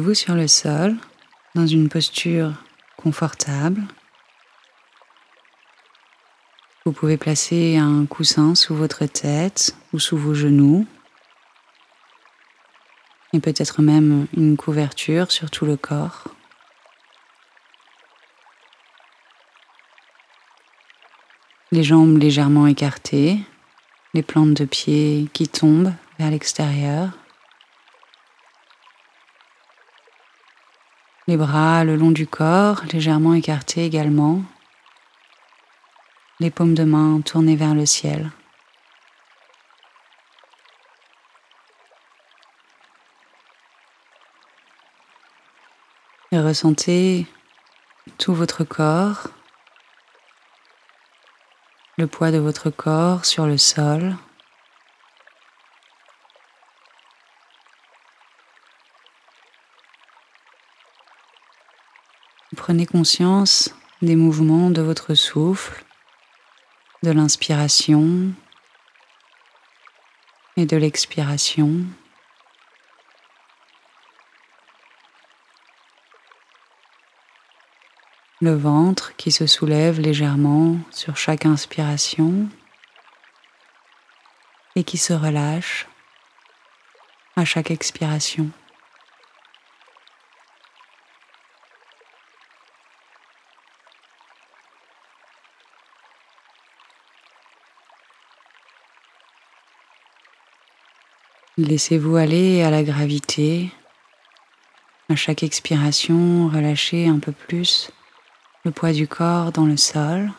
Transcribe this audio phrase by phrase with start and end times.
[0.00, 0.96] Allongez-vous sur le sol
[1.54, 2.54] dans une posture
[2.96, 3.82] confortable.
[6.86, 10.86] Vous pouvez placer un coussin sous votre tête ou sous vos genoux
[13.34, 16.28] et peut-être même une couverture sur tout le corps.
[21.72, 23.38] Les jambes légèrement écartées,
[24.14, 27.19] les plantes de pied qui tombent vers l'extérieur.
[31.30, 34.42] Les bras le long du corps, légèrement écartés également.
[36.40, 38.32] Les paumes de main tournées vers le ciel.
[46.32, 47.28] Et ressentez
[48.18, 49.28] tout votre corps,
[51.96, 54.16] le poids de votre corps sur le sol.
[62.70, 65.84] Prenez conscience des mouvements de votre souffle,
[67.02, 68.30] de l'inspiration
[70.56, 71.80] et de l'expiration.
[78.40, 82.48] Le ventre qui se soulève légèrement sur chaque inspiration
[84.76, 85.88] et qui se relâche
[87.34, 88.48] à chaque expiration.
[101.62, 103.70] Laissez-vous aller à la gravité.
[105.10, 107.90] À chaque expiration, relâchez un peu plus
[108.64, 110.32] le poids du corps dans le sol.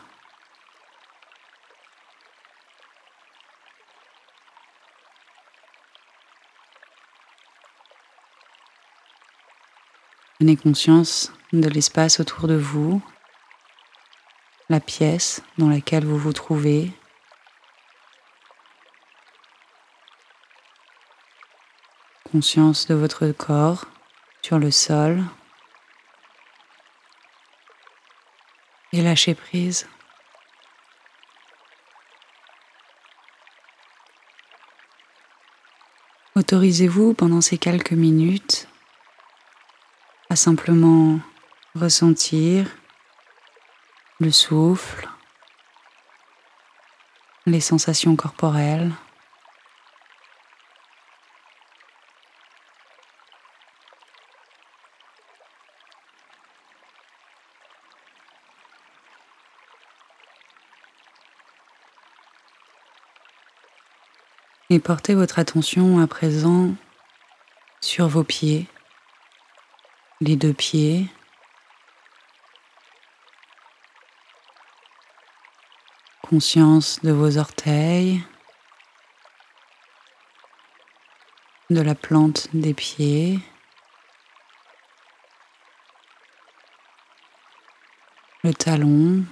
[10.40, 13.00] Prenez conscience de l'espace autour de vous,
[14.68, 16.90] la pièce dans laquelle vous vous trouvez.
[22.32, 23.84] Conscience de votre corps
[24.40, 25.22] sur le sol
[28.94, 29.86] et lâchez prise.
[36.34, 38.66] Autorisez-vous pendant ces quelques minutes
[40.30, 41.20] à simplement
[41.74, 42.66] ressentir
[44.20, 45.06] le souffle,
[47.44, 48.92] les sensations corporelles.
[64.72, 66.70] Et portez votre attention à présent
[67.82, 68.66] sur vos pieds,
[70.22, 71.08] les deux pieds.
[76.22, 78.24] Conscience de vos orteils,
[81.68, 83.40] de la plante des pieds.
[88.42, 89.22] Le talon,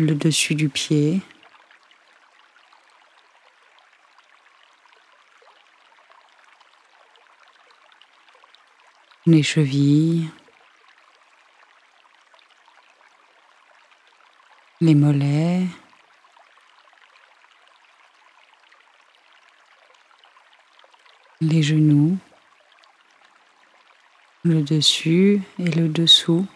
[0.00, 1.20] le dessus du pied.
[9.26, 10.28] les chevilles,
[14.80, 15.66] les mollets,
[21.42, 22.18] les genoux,
[24.42, 26.46] le dessus et le dessous.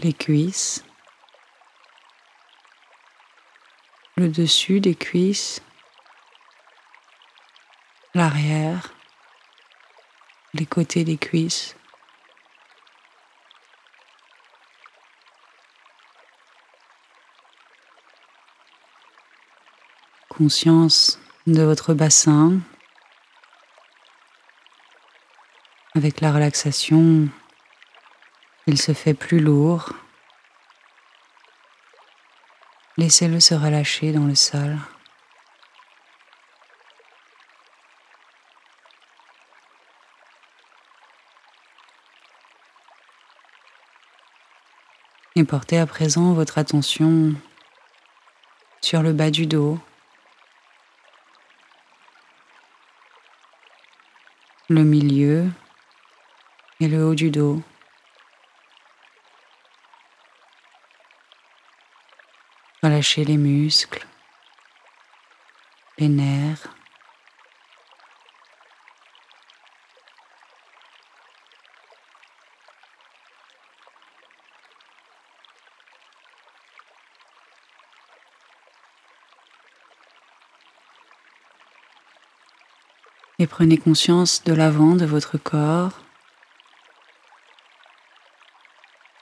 [0.00, 0.84] Les cuisses,
[4.16, 5.60] le dessus des cuisses,
[8.14, 8.94] l'arrière,
[10.54, 11.74] les côtés des cuisses.
[20.28, 21.18] Conscience
[21.48, 22.60] de votre bassin
[25.96, 27.28] avec la relaxation
[28.68, 29.94] il se fait plus lourd.
[32.98, 34.76] Laissez-le se relâcher dans le sol.
[45.34, 47.32] Et portez à présent votre attention
[48.82, 49.78] sur le bas du dos,
[54.68, 55.48] le milieu
[56.80, 57.62] et le haut du dos.
[62.88, 64.06] Relâchez les muscles,
[65.98, 66.74] les nerfs.
[83.38, 86.00] Et prenez conscience de l'avant de votre corps,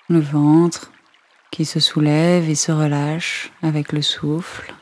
[0.09, 0.93] le ventre
[1.57, 4.75] qui se soulève et se relâche avec le souffle.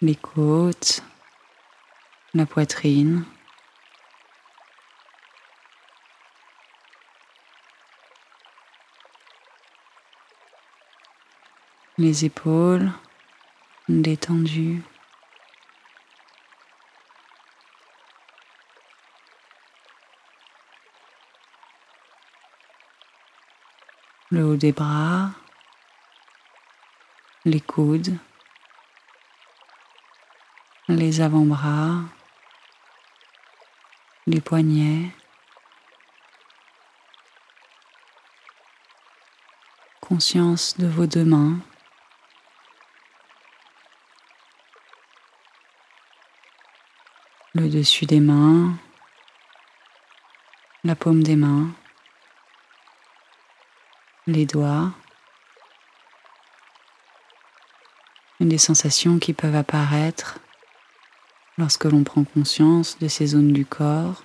[0.00, 1.02] Les côtes,
[2.34, 3.24] la poitrine.
[11.98, 12.90] les épaules
[13.88, 14.82] détendues.
[24.30, 25.30] Le haut des bras,
[27.44, 28.16] les coudes,
[30.88, 32.00] les avant-bras,
[34.26, 35.10] les poignets.
[40.00, 41.58] Conscience de vos deux mains.
[47.54, 48.76] le dessus des mains,
[50.82, 51.68] la paume des mains,
[54.26, 54.92] les doigts,
[58.40, 60.38] et des sensations qui peuvent apparaître
[61.58, 64.22] lorsque l'on prend conscience de ces zones du corps.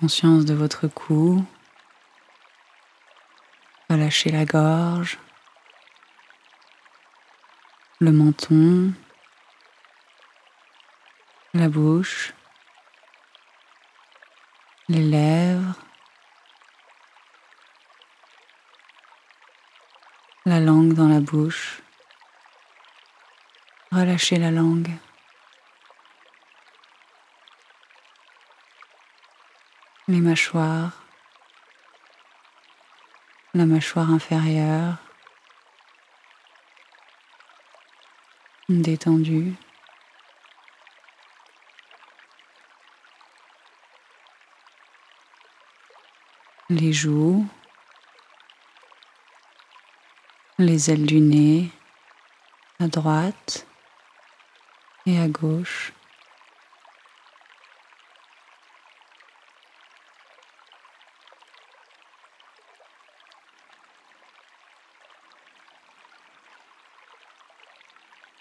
[0.00, 1.44] Conscience de votre cou,
[3.88, 5.18] relâchez la gorge,
[8.00, 8.92] le menton,
[11.54, 12.34] la bouche,
[14.88, 15.74] les lèvres,
[20.44, 21.80] la langue dans la bouche.
[23.90, 24.90] Relâchez la langue.
[30.08, 30.92] Les mâchoires,
[33.54, 34.96] la mâchoire inférieure,
[38.68, 39.54] détendu.
[46.76, 47.46] Les joues,
[50.58, 51.70] les ailes du nez
[52.80, 53.64] à droite
[55.06, 55.92] et à gauche.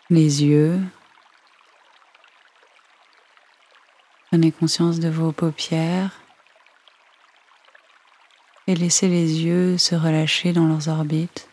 [0.09, 0.79] les yeux.
[4.27, 6.22] Prenez conscience de vos paupières
[8.73, 11.47] et laissez les yeux se relâcher dans leurs orbites.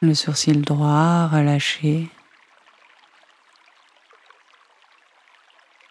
[0.00, 2.08] Le sourcil droit relâché.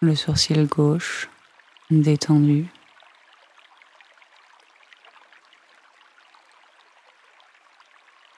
[0.00, 1.30] le sourcil gauche
[1.90, 2.68] détendu.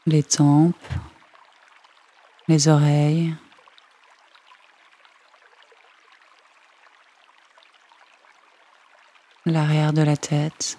[0.08, 0.76] Les tempes,
[2.46, 3.34] les oreilles,
[9.46, 10.78] l'arrière de la tête.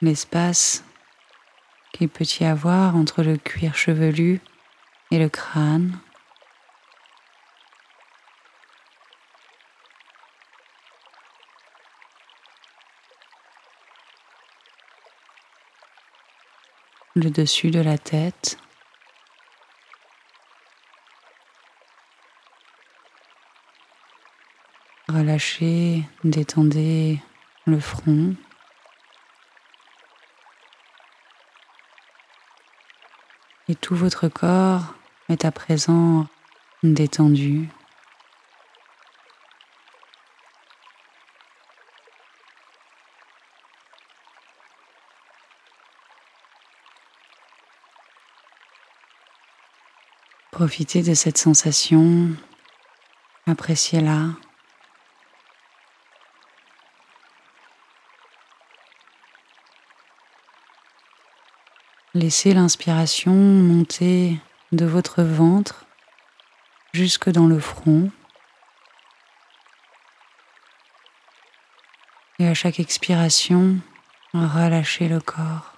[0.00, 0.84] l'espace
[1.98, 4.40] qu'il peut y avoir entre le cuir chevelu
[5.10, 5.98] et le crâne.
[17.16, 18.58] le dessus de la tête.
[25.08, 27.18] Relâchez, détendez
[27.66, 28.36] le front.
[33.68, 34.94] Et tout votre corps
[35.28, 36.26] est à présent
[36.82, 37.68] détendu.
[50.50, 52.30] Profitez de cette sensation,
[53.46, 54.47] appréciez-la.
[62.18, 64.38] Laissez l'inspiration monter
[64.72, 65.86] de votre ventre
[66.92, 68.10] jusque dans le front.
[72.40, 73.76] Et à chaque expiration,
[74.34, 75.74] relâchez le corps.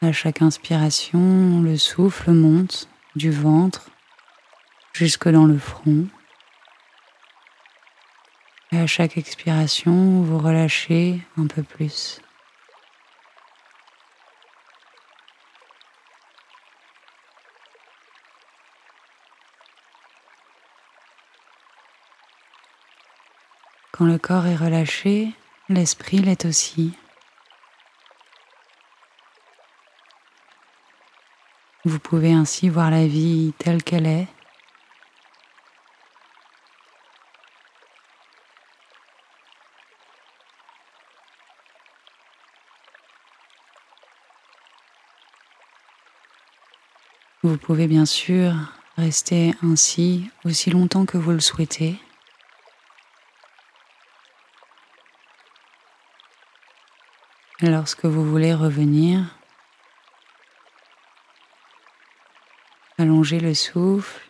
[0.00, 3.91] À chaque inspiration, le souffle monte du ventre
[4.92, 6.06] jusque dans le front.
[8.72, 12.20] Et à chaque expiration, vous relâchez un peu plus.
[23.92, 25.28] Quand le corps est relâché,
[25.68, 26.94] l'esprit l'est aussi.
[31.84, 34.28] Vous pouvez ainsi voir la vie telle qu'elle est.
[47.44, 48.54] Vous pouvez bien sûr
[48.96, 51.96] rester ainsi aussi longtemps que vous le souhaitez.
[57.60, 59.24] Lorsque vous voulez revenir,
[62.96, 64.22] allongez le souffle.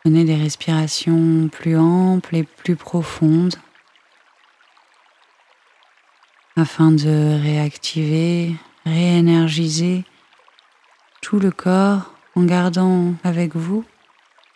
[0.00, 3.54] Prenez des respirations plus amples et plus profondes
[6.56, 10.04] afin de réactiver, réénergiser
[11.34, 13.84] le corps en gardant avec vous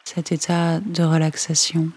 [0.04, 1.90] cet état de relaxation.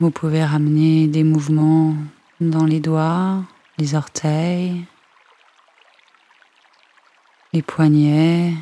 [0.00, 1.94] Vous pouvez ramener des mouvements
[2.40, 3.42] dans les doigts,
[3.78, 4.84] les orteils,
[7.52, 8.52] les poignets,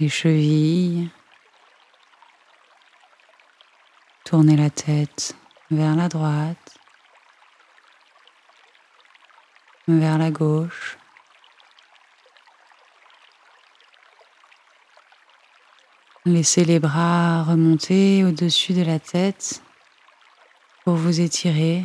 [0.00, 1.08] les chevilles.
[4.24, 5.36] Tournez la tête
[5.70, 6.78] vers la droite,
[10.00, 10.98] vers la gauche.
[16.24, 19.62] Laissez les bras remonter au-dessus de la tête
[20.84, 21.84] pour vous étirer,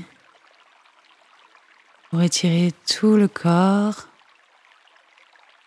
[2.09, 4.07] pour étirer tout le corps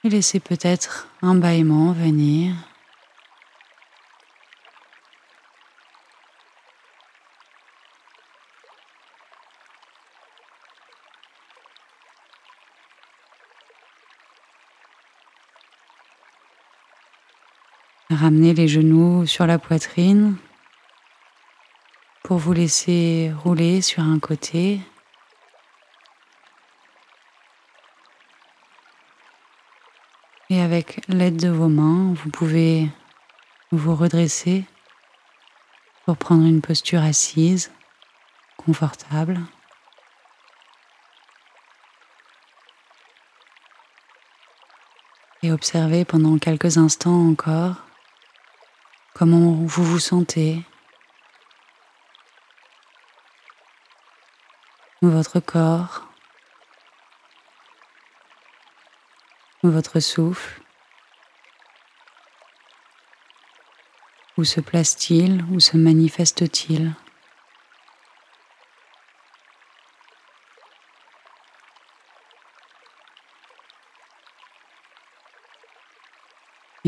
[0.04, 2.54] et laisser peut-être un bâillement venir.
[18.11, 20.37] Ramenez les genoux sur la poitrine
[22.25, 24.81] pour vous laisser rouler sur un côté.
[30.49, 32.88] Et avec l'aide de vos mains, vous pouvez
[33.71, 34.64] vous redresser
[36.05, 37.71] pour prendre une posture assise,
[38.57, 39.38] confortable.
[45.45, 47.76] Et observez pendant quelques instants encore
[49.14, 50.64] comment vous vous sentez
[55.02, 56.07] votre corps,
[59.62, 60.62] votre souffle.
[64.37, 65.45] Où se place-t-il?
[65.50, 66.95] Où se manifeste-t-il?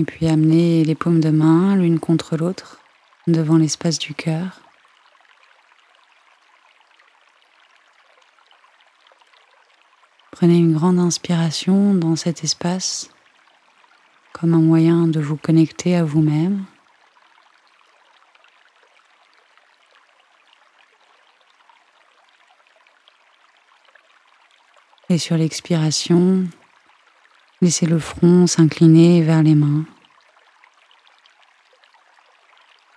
[0.06, 2.80] Puis amener les paumes de main l'une contre l'autre
[3.26, 4.60] devant l'espace du cœur.
[10.30, 13.10] Prenez une grande inspiration dans cet espace
[14.32, 16.64] comme un moyen de vous connecter à vous-même.
[25.10, 26.44] Et sur l'expiration,
[27.62, 29.86] laissez le front s'incliner vers les mains.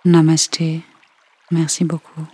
[0.04, 0.82] Namasté.
[1.50, 2.26] Merci beaucoup.